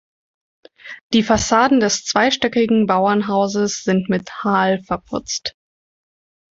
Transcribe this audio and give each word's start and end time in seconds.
Die 1.13 1.21
Fassaden 1.21 1.79
des 1.79 2.05
zweistöckigen 2.05 2.87
Bauernhauses 2.87 3.83
sind 3.83 4.09
mit 4.09 4.31
Harl 4.43 4.81
verputzt. 4.81 5.55